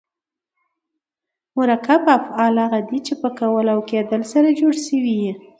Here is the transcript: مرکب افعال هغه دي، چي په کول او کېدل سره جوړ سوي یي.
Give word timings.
مرکب 1.57 2.01
افعال 2.19 2.55
هغه 2.65 2.79
دي، 2.89 2.97
چي 3.07 3.13
په 3.21 3.29
کول 3.39 3.65
او 3.73 3.79
کېدل 3.89 4.21
سره 4.33 4.57
جوړ 4.59 4.73
سوي 4.87 5.13
یي. 5.23 5.31